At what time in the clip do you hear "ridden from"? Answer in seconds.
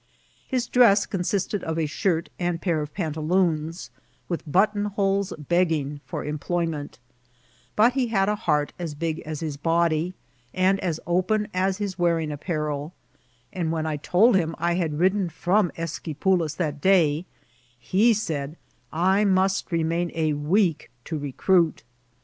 14.97-15.71